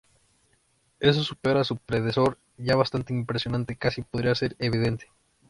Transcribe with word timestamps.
Eso 0.99 1.23
supera 1.23 1.61
a 1.61 1.63
su 1.63 1.77
predecesor 1.77 2.39
ya 2.57 2.75
bastante 2.75 3.13
impresionante 3.13 3.75
casi 3.75 4.01
podría 4.01 4.33
ser 4.33 4.55
evidente. 4.57 5.11